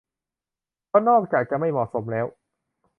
[0.87, 2.25] เพราะนอกจากจะไม่เหมาะสมแล้ว